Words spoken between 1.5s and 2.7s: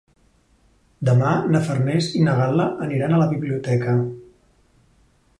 na Farners i na Gal·la